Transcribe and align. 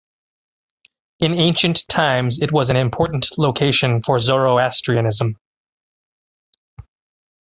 In 1.19 1.35
ancient 1.35 1.87
times 1.87 2.39
it 2.39 2.51
was 2.51 2.71
an 2.71 2.75
important 2.75 3.29
location 3.37 4.01
for 4.01 4.17
Zoroastrianism. 4.17 5.35